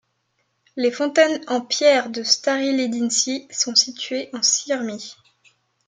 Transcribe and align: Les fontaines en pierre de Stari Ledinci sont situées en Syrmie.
Les 0.77 0.89
fontaines 0.89 1.41
en 1.45 1.61
pierre 1.61 2.09
de 2.09 2.23
Stari 2.23 2.75
Ledinci 2.75 3.47
sont 3.51 3.75
situées 3.75 4.31
en 4.33 4.41
Syrmie. 4.41 5.15